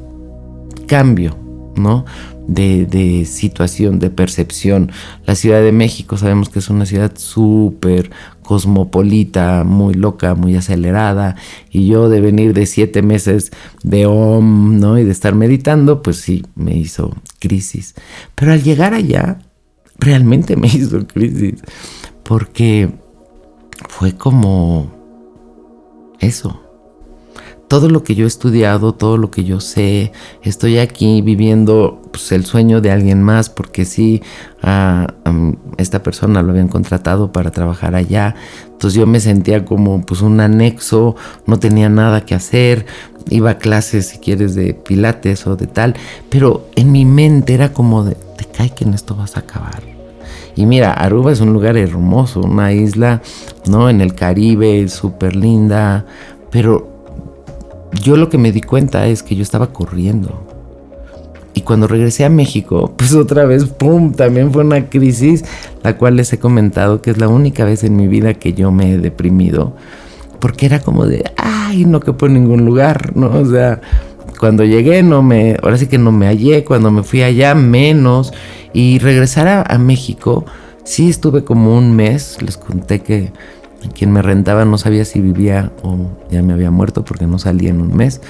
[0.92, 1.38] cambio,
[1.74, 2.04] ¿no?
[2.46, 4.92] De, situación, de percepción.
[5.24, 8.10] La Ciudad de México sabemos que es una ciudad súper
[8.42, 11.36] cosmopolita, muy loca, muy acelerada.
[11.70, 13.52] Y yo de venir de siete meses
[13.82, 14.98] de OM, ¿no?
[14.98, 17.94] Y de estar meditando, pues sí, me hizo crisis.
[18.34, 19.38] Pero al llegar allá,
[19.98, 21.62] realmente me hizo crisis.
[22.22, 22.90] Porque
[23.88, 24.92] fue como
[26.20, 26.61] eso
[27.72, 32.30] todo lo que yo he estudiado, todo lo que yo sé, estoy aquí viviendo pues,
[32.32, 34.22] el sueño de alguien más, porque sí,
[35.78, 38.34] esta persona lo habían contratado para trabajar allá,
[38.66, 42.84] entonces yo me sentía como pues un anexo, no tenía nada que hacer,
[43.30, 45.94] iba a clases si quieres de pilates o de tal,
[46.28, 49.82] pero en mi mente era como de, te cae que en esto vas a acabar.
[50.54, 53.22] Y mira, Aruba es un lugar hermoso, una isla,
[53.66, 53.88] ¿no?
[53.88, 56.04] En el Caribe, súper linda,
[56.50, 56.91] pero
[58.00, 60.46] yo lo que me di cuenta es que yo estaba corriendo.
[61.54, 65.44] y cuando regresé a México, pues otra vez, ¡pum!, también fue una crisis,
[65.82, 68.72] la cual les he comentado que es la única vez en mi vida que yo
[68.72, 69.76] me he deprimido,
[70.40, 73.26] porque era como de, ay, no que por ningún lugar, ¿no?
[73.38, 73.80] O sea,
[74.40, 78.32] cuando llegué no me, ahora sí que no me hallé, cuando me fui allá menos,
[78.72, 80.46] y regresar a, a México,
[80.84, 83.30] sí estuve como un mes, les conté que
[83.88, 85.96] quien me rentaba no sabía si vivía o
[86.30, 88.20] ya me había muerto porque no salía en un mes.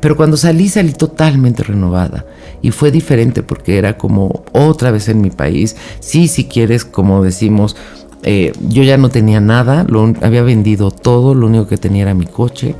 [0.00, 2.24] Pero cuando salí, salí totalmente renovada.
[2.62, 5.76] Y fue diferente porque era como otra vez en mi país.
[6.00, 7.76] Sí, si quieres, como decimos,
[8.22, 12.14] eh, yo ya no tenía nada, lo, había vendido todo, lo único que tenía era
[12.14, 12.74] mi coche.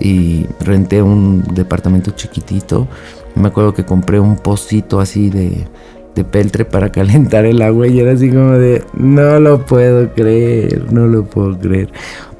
[0.00, 2.88] Y renté un departamento chiquitito.
[3.34, 5.66] Me acuerdo que compré un pocito así de,
[6.24, 11.06] peltre para calentar el agua y era así como de, no lo puedo creer, no
[11.06, 11.90] lo puedo creer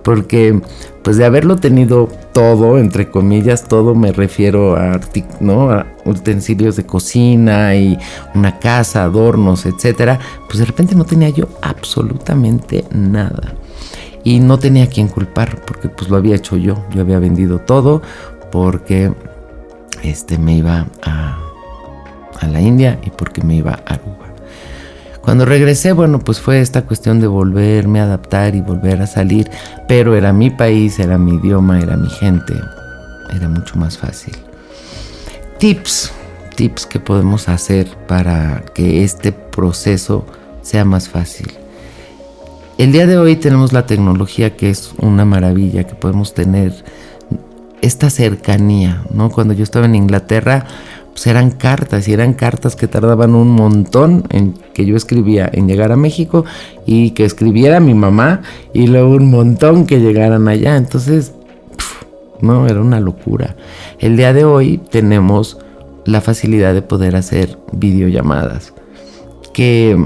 [0.03, 0.61] porque
[1.03, 5.01] pues de haberlo tenido todo, entre comillas, todo me refiero a,
[5.41, 5.71] ¿no?
[5.71, 7.99] a utensilios de cocina y
[8.35, 13.55] una casa, adornos, etcétera, pues de repente no tenía yo absolutamente nada.
[14.23, 16.85] Y no tenía a quien culpar, porque pues lo había hecho yo.
[16.91, 18.03] Yo había vendido todo
[18.53, 19.11] porque
[20.03, 21.39] este me iba a,
[22.41, 24.27] a la India y porque me iba a Aruba.
[25.21, 29.51] Cuando regresé, bueno, pues fue esta cuestión de volverme a adaptar y volver a salir,
[29.87, 32.55] pero era mi país, era mi idioma, era mi gente,
[33.35, 34.35] era mucho más fácil.
[35.59, 36.11] Tips,
[36.57, 40.25] tips que podemos hacer para que este proceso
[40.63, 41.53] sea más fácil.
[42.79, 46.73] El día de hoy tenemos la tecnología que es una maravilla, que podemos tener
[47.83, 49.31] esta cercanía, ¿no?
[49.31, 50.67] Cuando yo estaba en Inglaterra,
[51.13, 55.69] pues eran cartas y eran cartas que tardaban un montón en que yo escribía en
[55.69, 56.45] llegar a México
[56.87, 58.43] y que escribiera mi mamá
[58.73, 60.77] y luego un montón que llegaran allá.
[60.77, 61.35] Entonces,
[62.41, 63.57] no, era una locura.
[63.99, 65.59] El día de hoy tenemos
[66.05, 68.73] la facilidad de poder hacer videollamadas
[69.53, 69.97] que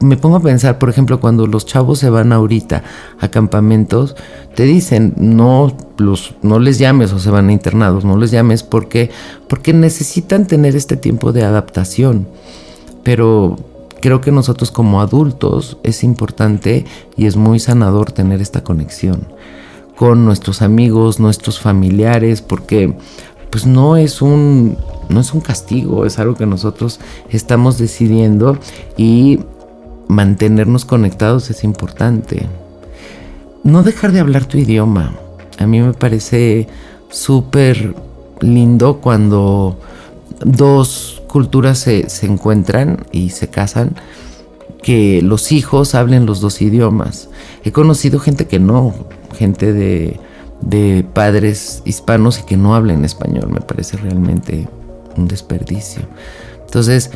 [0.00, 2.82] me pongo a pensar, por ejemplo, cuando los chavos se van ahorita
[3.20, 4.16] a campamentos,
[4.54, 9.10] te dicen, no, los, no les llames o se van internados, no les llames porque,
[9.48, 12.26] porque necesitan tener este tiempo de adaptación.
[13.04, 13.56] Pero
[14.00, 16.84] creo que nosotros como adultos es importante
[17.16, 19.28] y es muy sanador tener esta conexión
[19.96, 22.96] con nuestros amigos, nuestros familiares, porque
[23.52, 24.78] pues no es un
[25.10, 28.58] no es un castigo, es algo que nosotros estamos decidiendo
[28.96, 29.40] y
[30.08, 32.46] mantenernos conectados es importante.
[33.62, 35.12] No dejar de hablar tu idioma.
[35.58, 36.66] A mí me parece
[37.10, 37.94] súper
[38.40, 39.78] lindo cuando
[40.44, 43.94] dos culturas se, encuentran y se casan,
[44.82, 47.28] que los hijos hablen los dos idiomas.
[47.64, 48.94] He conocido gente que no,
[49.36, 50.18] gente de,
[50.62, 53.50] de padres hispanos y que no hablen español.
[53.50, 54.68] Me parece realmente
[55.16, 56.02] un desperdicio.
[56.64, 57.10] Entonces,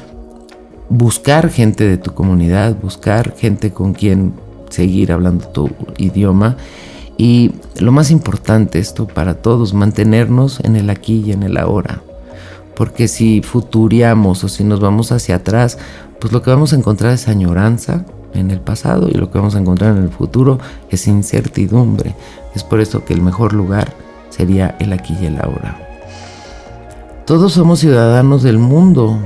[0.89, 4.35] buscar gente de tu comunidad, buscar gente con quien
[4.69, 6.57] seguir hablando tu idioma
[7.17, 12.03] y lo más importante esto para todos, mantenernos en el aquí y en el ahora.
[12.75, 15.79] Porque si futuriamos o si nos vamos hacia atrás,
[16.21, 18.05] pues lo que vamos a encontrar es añoranza
[18.37, 20.59] en el pasado y lo que vamos a encontrar en el futuro
[20.91, 22.15] es incertidumbre.
[22.55, 23.93] Es por eso que el mejor lugar
[24.31, 25.79] sería el aquí y el ahora.
[27.27, 29.19] Todos somos ciudadanos del mundo.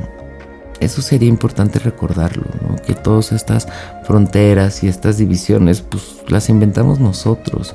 [0.80, 2.44] Eso sería importante recordarlo,
[2.86, 3.68] que todas estas
[4.04, 7.74] fronteras y estas divisiones, pues las inventamos nosotros.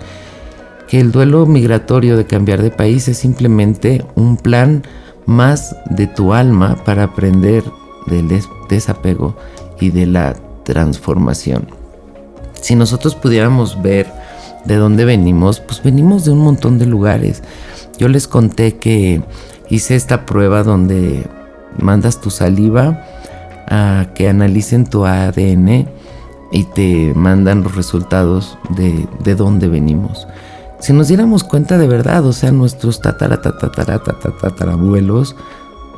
[0.88, 4.84] Que el duelo migratorio de cambiar de país es simplemente un plan
[5.28, 7.64] más de tu alma para aprender
[8.08, 8.28] del
[8.70, 9.36] desapego
[9.80, 11.68] y de la transformación.
[12.60, 14.12] Si nosotros pudiéramos ver
[14.66, 17.44] de dónde venimos, pues venimos de un montón de lugares.
[17.98, 19.22] Yo les conté que
[19.70, 21.26] hice esta prueba donde
[21.78, 23.06] mandas tu saliva
[23.68, 25.88] a que analicen tu ADN
[26.52, 30.28] y te mandan los resultados de, de dónde venimos.
[30.80, 35.36] Si nos diéramos cuenta de verdad, o sea, nuestros tatarabuelos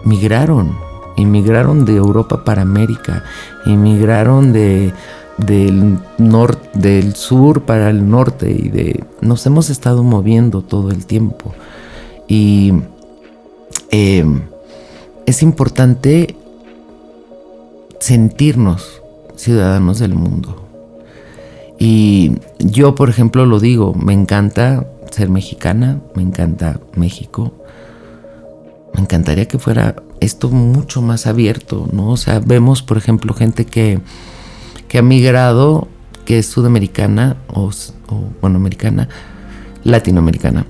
[0.06, 0.78] migraron,
[1.18, 3.24] inmigraron de Europa para América,
[3.66, 4.94] inmigraron de,
[5.38, 11.54] del, sur para el norte y de nos hemos estado moviendo todo el tiempo.
[12.28, 12.74] Y
[13.92, 14.26] eh,
[15.26, 16.36] es importante
[18.00, 19.02] sentirnos
[19.36, 20.64] ciudadanos del mundo.
[21.80, 27.54] Y yo, por ejemplo, lo digo, me encanta ser mexicana, me encanta México.
[28.94, 32.10] Me encantaría que fuera esto mucho más abierto, ¿no?
[32.10, 34.00] O sea, vemos, por ejemplo, gente que,
[34.88, 35.88] que ha migrado,
[36.26, 37.72] que es sudamericana o,
[38.10, 39.10] o bueno, americana,
[39.84, 40.66] latinoamericana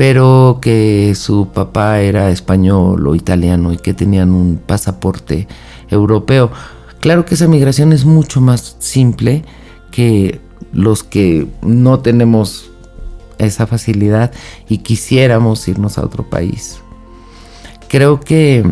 [0.00, 5.46] pero que su papá era español o italiano y que tenían un pasaporte
[5.90, 6.50] europeo.
[7.00, 9.44] Claro que esa migración es mucho más simple
[9.90, 10.40] que
[10.72, 12.70] los que no tenemos
[13.36, 14.32] esa facilidad
[14.70, 16.80] y quisiéramos irnos a otro país.
[17.90, 18.64] Creo que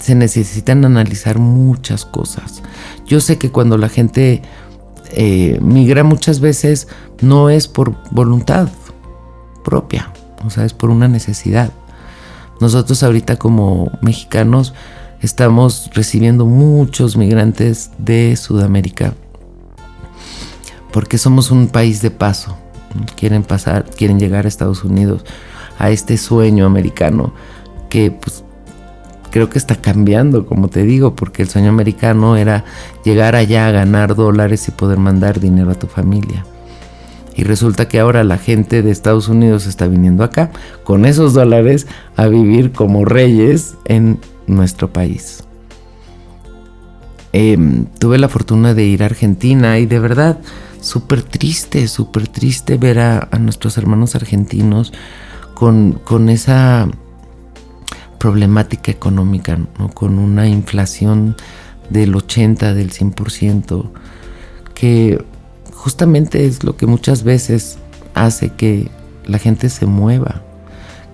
[0.00, 2.62] se necesitan analizar muchas cosas.
[3.04, 4.42] Yo sé que cuando la gente
[5.10, 6.86] eh, migra muchas veces
[7.20, 8.68] no es por voluntad
[9.64, 10.12] propia,
[10.46, 11.72] o sea, es por una necesidad.
[12.60, 14.72] Nosotros ahorita como mexicanos
[15.20, 19.14] estamos recibiendo muchos migrantes de Sudamérica
[20.92, 22.56] porque somos un país de paso.
[23.16, 25.24] Quieren pasar, quieren llegar a Estados Unidos,
[25.76, 27.32] a este sueño americano
[27.88, 28.44] que pues
[29.30, 32.64] creo que está cambiando, como te digo, porque el sueño americano era
[33.04, 36.44] llegar allá a ganar dólares y poder mandar dinero a tu familia.
[37.36, 40.50] Y resulta que ahora la gente de Estados Unidos está viniendo acá
[40.82, 45.44] con esos dólares a vivir como reyes en nuestro país.
[47.32, 50.40] Em, tuve la fortuna de ir a Argentina y de verdad
[50.80, 54.92] súper triste, súper triste ver a, nuestros hermanos argentinos
[55.54, 56.88] con, con esa
[58.18, 59.88] problemática económica, ¿no?
[59.90, 61.36] con una inflación
[61.90, 63.90] del 80, del 100%,
[64.74, 65.24] que
[65.72, 67.78] justamente es lo que muchas veces
[68.14, 68.90] hace que
[69.24, 70.42] la gente se mueva,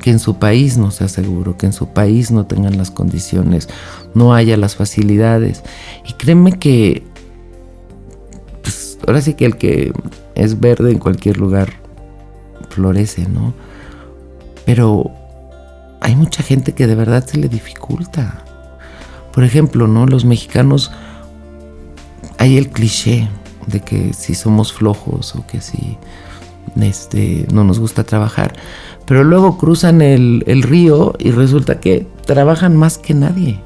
[0.01, 3.69] que en su país no sea seguro, que en su país no tengan las condiciones,
[4.15, 5.63] no haya las facilidades.
[6.09, 7.05] Y créeme que,
[8.63, 9.93] pues, ahora sí que el que
[10.35, 11.73] es verde en cualquier lugar
[12.71, 13.55] florece, ¿no?
[14.67, 15.11] Pero
[16.05, 18.45] hay mucha gente que de verdad se le dificulta.
[19.33, 20.07] Por ejemplo, ¿no?
[20.07, 20.93] Los mexicanos,
[22.37, 23.31] hay el cliché
[23.67, 25.97] de que si somos flojos o que si
[26.79, 28.53] este, no nos gusta trabajar.
[29.07, 33.63] Pero luego cruzan el, río y resulta que trabajan más que nadie.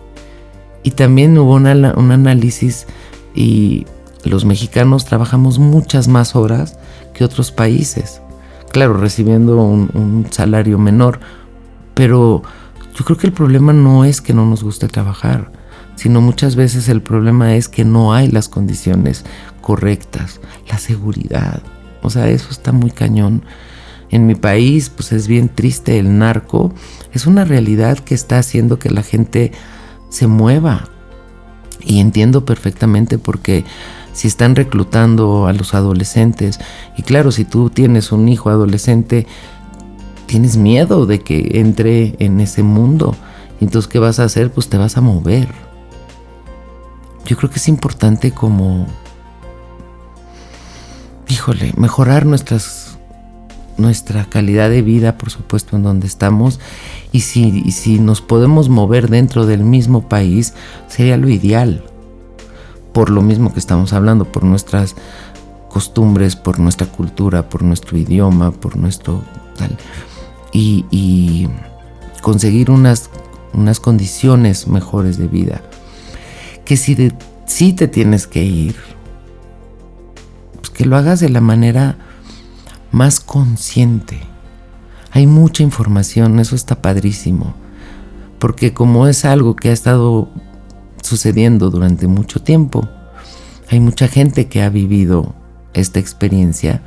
[0.85, 2.87] Y también hubo un análisis
[3.35, 3.85] y
[4.23, 6.79] los mexicanos trabajamos muchas más horas
[7.15, 8.23] que otros países.
[8.71, 11.19] Claro, recibiendo un salario menor,
[11.99, 12.45] pero
[12.95, 15.51] yo creo que el problema no es que no nos guste trabajar,
[15.97, 19.25] sino muchas veces el problema es que no hay las condiciones
[19.61, 21.61] correctas, la seguridad.
[22.01, 23.43] O sea, eso está muy cañón.
[24.11, 26.73] En mi país, pues es bien triste el narco.
[27.13, 29.51] Es una realidad que está haciendo que la gente
[30.09, 30.85] se mueva.
[31.85, 33.65] Y entiendo perfectamente porque
[34.13, 36.61] si están reclutando a los adolescentes,
[36.97, 39.27] y claro, si tú tienes un hijo adolescente,
[40.29, 43.17] tienes miedo de que entre en ese mundo.
[43.61, 44.53] Entonces, ¿qué vas a hacer?
[44.53, 45.49] Pues te vas a mover.
[47.25, 48.87] Yo creo que es importante como,
[51.29, 52.99] híjole, mejorar nuestras,
[53.79, 56.61] nuestra calidad de vida, por supuesto, en donde estamos.
[57.11, 60.55] Y si, y si nos podemos mover dentro del mismo país,
[60.89, 61.85] sería lo ideal.
[62.93, 64.95] Por lo mismo que estamos hablando, por nuestras
[65.71, 69.23] costumbres, por nuestra cultura, por nuestro idioma, por nuestro
[69.57, 69.77] tal
[70.59, 71.49] y,
[72.23, 73.11] conseguir unas,
[73.55, 75.63] unas condiciones mejores de vida.
[76.65, 77.15] Que si, de,
[77.47, 78.77] si te tienes que ir,
[80.57, 81.97] pues que lo hagas de la manera
[82.91, 84.21] más consciente.
[85.13, 87.55] Hay mucha información, eso está padrísimo.
[88.39, 90.29] Porque como es algo que ha estado
[91.03, 92.89] sucediendo durante mucho tiempo,
[93.71, 95.35] hay mucha gente que ha vivido
[95.73, 96.83] esta experiencia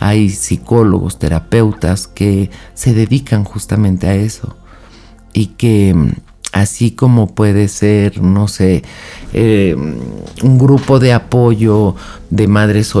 [0.00, 4.56] hay psicólogos, terapeutas que se dedican justamente a eso.
[5.34, 6.10] Y que mm,
[6.52, 8.82] así como puede ser, no sé,
[9.34, 9.76] eh,
[10.42, 11.94] un grupo de apoyo
[12.30, 12.92] de madres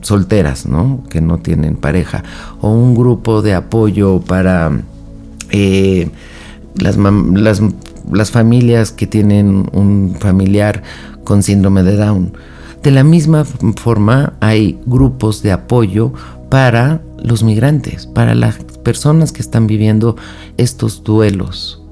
[0.00, 1.04] solteras, ¿no?
[1.10, 2.24] Que no tienen pareja,
[2.62, 4.72] o un grupo de apoyo para
[5.50, 6.10] eh,
[6.76, 10.82] las familias que tienen un familiar
[11.24, 12.32] con síndrome de Down
[12.86, 16.12] de la misma forma hay grupos de apoyo
[16.48, 20.14] para los migrantes, para las personas que están viviendo
[20.56, 21.82] estos duelos.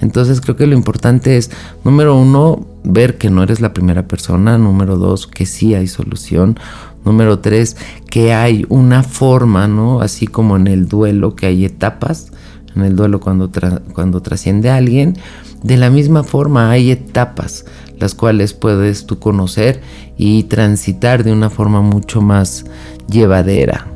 [0.00, 1.52] Entonces creo que lo importante es,
[1.84, 6.58] número uno, ver que no eres la primera persona, número dos, que sí hay solución,
[7.04, 7.76] número tres,
[8.10, 10.00] que hay una forma, ¿no?
[10.00, 12.32] Así como en el duelo, que hay etapas,
[12.74, 13.52] en el duelo cuando,
[13.92, 15.16] cuando trasciende a alguien,
[15.64, 17.64] de la misma forma hay etapas
[17.98, 19.80] las cuales puedes tú conocer
[20.16, 22.66] y transitar de una forma mucho más
[23.08, 23.86] llevadera.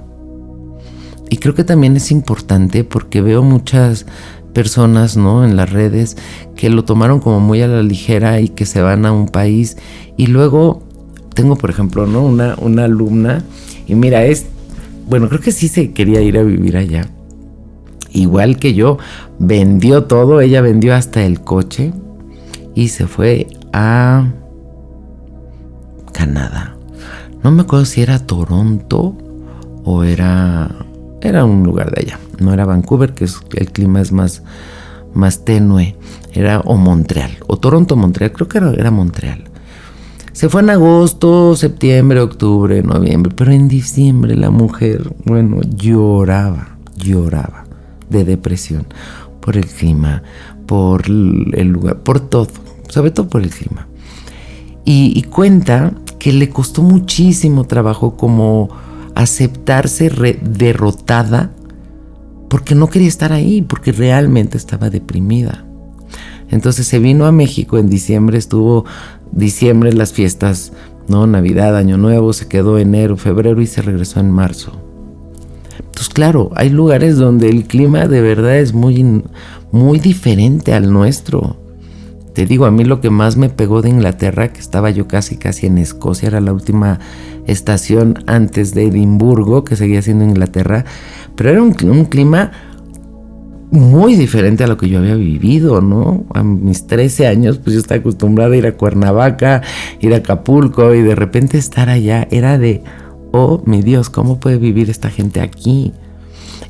[1.30, 4.06] Y creo que también es importante porque veo muchas
[4.54, 5.44] personas, ¿no?
[5.44, 6.16] En las redes
[6.56, 9.76] que lo tomaron como muy a la ligera y que se van a un país
[10.16, 10.82] y luego
[11.34, 12.24] tengo, por ejemplo, ¿no?
[12.24, 13.44] Una, una alumna
[13.86, 14.46] y mira, es,
[15.06, 17.10] bueno, creo que sí se quería ir a vivir allá.
[18.12, 18.98] Igual que yo,
[19.38, 21.92] vendió todo, ella vendió hasta el coche
[22.74, 24.26] y se fue a
[26.12, 26.76] Canadá.
[27.42, 29.16] No me acuerdo si era Toronto
[29.84, 30.68] o era
[31.20, 32.20] era un lugar de allá.
[32.38, 34.42] No era Vancouver, que el clima es más
[35.14, 35.96] más tenue.
[36.32, 39.44] Era o Montreal, o Toronto, Montreal, creo que era, era Montreal.
[40.32, 47.67] Se fue en agosto, septiembre, octubre, noviembre, pero en diciembre la mujer, bueno, lloraba, lloraba
[48.10, 48.86] de depresión
[49.40, 50.22] por el clima,
[50.66, 52.48] por el lugar, por todo,
[52.88, 53.88] sobre todo por el clima.
[54.84, 58.70] Y, cuenta que le costó muchísimo trabajo como
[59.14, 61.50] aceptarse derrotada
[62.48, 65.66] porque no quería estar ahí, porque realmente estaba deprimida.
[66.50, 68.86] Entonces se vino a México en diciembre, estuvo
[69.30, 70.72] diciembre las fiestas,
[71.06, 71.26] ¿no?
[71.26, 74.87] Navidad, Año Nuevo, se quedó enero, febrero y se regresó en marzo.
[75.78, 79.22] Entonces, claro, hay lugares donde el clima de verdad es muy,
[79.72, 81.56] muy diferente al nuestro.
[82.34, 85.36] Te digo, a mí lo que más me pegó de Inglaterra, que estaba yo casi
[85.36, 87.00] casi en Escocia, era la última
[87.46, 90.84] estación antes de Edimburgo, que seguía siendo Inglaterra,
[91.34, 92.52] pero era un, un clima
[93.70, 96.24] muy diferente a lo que yo había vivido, ¿no?
[96.32, 99.62] A mis 13 años, pues yo estaba acostumbrada a ir a Cuernavaca,
[100.00, 102.82] ir a Acapulco y de repente estar allá era de,
[103.32, 105.92] oh mi Dios, ¿cómo puede vivir esta gente aquí?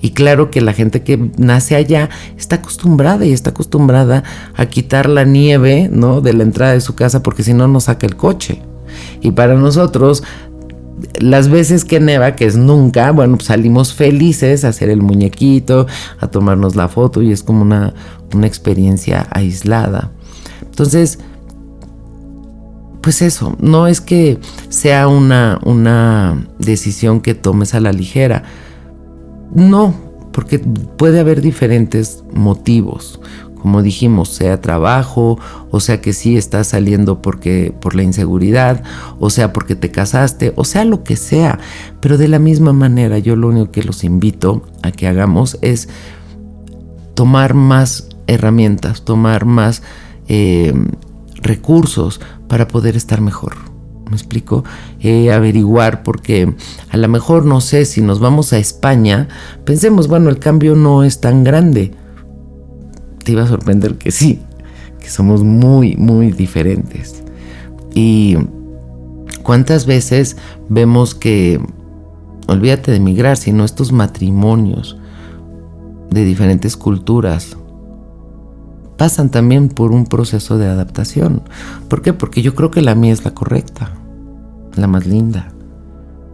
[0.01, 4.23] Y claro que la gente que nace allá está acostumbrada y está acostumbrada
[4.55, 6.21] a quitar la nieve, ¿no?
[6.21, 8.63] De la entrada de su casa porque si no nos saca el coche.
[9.21, 10.23] Y para nosotros
[11.21, 15.87] las veces que neva, que es nunca, bueno, pues salimos felices a hacer el muñequito,
[16.19, 17.95] a tomarnos la foto y es como una,
[18.35, 20.11] una experiencia aislada.
[20.63, 21.19] Entonces,
[23.01, 24.39] pues eso, no es que
[24.69, 28.43] sea una, una decisión que tomes a la ligera.
[29.55, 29.95] No,
[30.33, 33.21] porque puede haber diferentes motivos.
[33.61, 35.39] Como dijimos, sea trabajo,
[35.71, 38.85] o sea que sí estás saliendo porque por la inseguridad,
[39.19, 41.59] o sea porque te casaste, o sea lo que sea.
[42.01, 45.89] Pero de la misma manera, yo lo único que los invito a que hagamos es
[47.15, 49.83] tomar más herramientas, tomar más
[50.29, 50.73] eh,
[51.43, 53.55] recursos para poder estar mejor.
[54.09, 54.65] ¿Me explico?
[55.01, 56.55] Eh, averiguar, porque
[56.91, 59.29] a lo mejor no sé si nos vamos a España,
[59.65, 61.93] pensemos, bueno, el cambio no es tan grande.
[63.23, 64.41] Te iba a sorprender que sí,
[64.99, 67.23] que somos muy, muy diferentes.
[67.95, 68.37] Y
[69.43, 70.39] cuántas veces
[70.71, 71.61] vemos que,
[72.47, 74.97] olvídate de emigrar, sino estos matrimonios
[76.11, 77.59] de diferentes culturas,
[78.99, 81.43] pasan también por un proceso de adaptación.
[81.89, 82.13] ¿Por qué?
[82.13, 83.93] Porque yo creo que la mía es la correcta,
[84.77, 85.53] la más linda.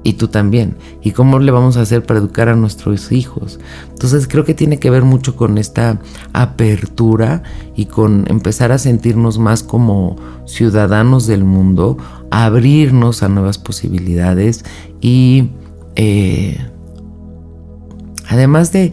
[0.03, 0.77] Y tú también.
[1.03, 3.59] ¿Y cómo le vamos a hacer para educar a nuestros hijos?
[3.91, 6.01] Entonces creo que tiene que ver mucho con esta
[6.33, 7.43] apertura
[7.75, 11.97] y con empezar a sentirnos más como ciudadanos del mundo,
[12.31, 14.65] abrirnos a nuevas posibilidades
[15.01, 15.51] y
[15.97, 16.59] eh,
[18.29, 18.93] además de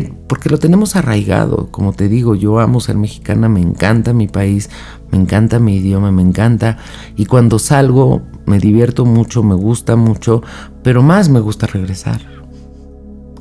[0.00, 4.70] porque lo tenemos arraigado, como te digo, yo amo ser mexicana, me encanta mi país,
[5.10, 6.78] me encanta mi idioma, me encanta,
[7.16, 10.42] y cuando salgo me divierto mucho, me gusta mucho,
[10.82, 12.20] pero más me gusta regresar.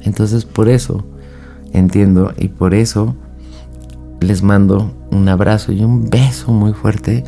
[0.02, 1.06] Entonces por eso
[1.74, 3.16] entiendo y por eso
[4.20, 7.24] les mando un abrazo y un beso muy fuerte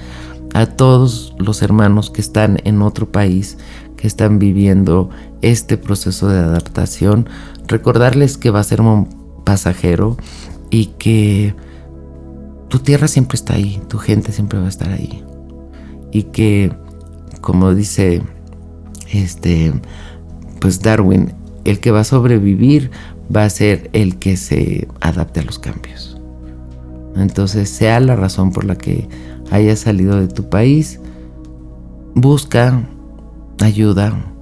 [0.54, 3.58] a todos los hermanos que están en otro país,
[3.98, 5.10] que están viviendo
[5.44, 7.30] este proceso de adaptación
[7.68, 9.08] recordarles que va a ser un
[9.44, 10.18] pasajero
[10.70, 11.54] y que
[12.70, 15.24] tu tierra siempre está ahí, tu gente siempre va a estar ahí.
[16.12, 16.72] Y que,
[17.42, 18.24] como dice
[19.12, 19.74] este,
[20.60, 21.34] pues Darwin,
[21.66, 22.90] el que va a sobrevivir
[23.34, 26.18] va a ser el que se adapte a los cambios.
[27.16, 29.08] Entonces, sea la razón por la que
[29.52, 31.00] hayas salido de tu país,
[32.16, 32.82] busca
[33.60, 34.33] ayuda,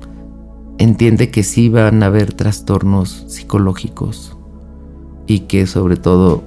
[0.82, 4.36] entiende que sí van a haber trastornos psicológicos
[5.28, 6.44] y que sobre todo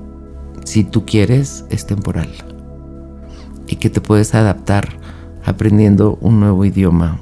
[0.65, 2.29] si tú quieres es temporal
[3.69, 4.89] y que te puedes adaptar
[5.45, 7.21] aprendiendo un nuevo idioma,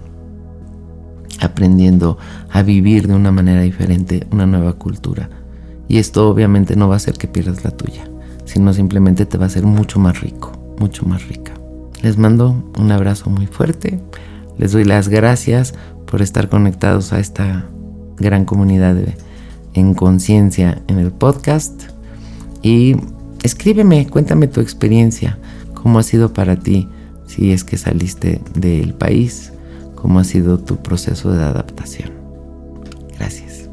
[1.41, 2.17] aprendiendo
[2.51, 5.29] a vivir de una manera diferente, una nueva cultura.
[5.89, 8.05] Y esto obviamente no va a hacer que pierdas la tuya,
[8.47, 11.53] sino simplemente te va a hacer mucho más rico, mucho más rica.
[12.01, 14.01] Les mando un abrazo muy fuerte,
[14.63, 15.75] les doy las gracias
[16.07, 17.67] por estar conectados a esta
[18.17, 18.97] gran comunidad
[19.75, 21.83] en conciencia en el podcast.
[22.63, 22.95] Y
[23.43, 25.37] escríbeme, cuéntame tu experiencia,
[25.75, 26.89] cómo ha sido para ti
[27.27, 29.53] si es que saliste del país,
[29.97, 32.13] cómo ha sido tu proceso de adaptación.
[33.19, 33.69] Gracias.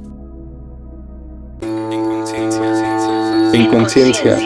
[3.54, 4.40] En conciencia,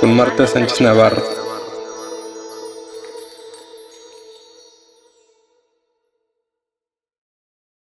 [0.00, 1.45] con Marta Sánchez Navarro.